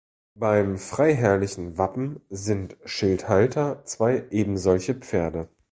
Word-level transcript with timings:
Beim 0.33 0.79
freiherrlichen 0.79 1.77
Wappen 1.77 2.21
sind 2.31 2.75
Schildhalter 2.85 3.85
zwei 3.85 4.25
ebensolche 4.31 4.95
Pferde. 4.95 5.47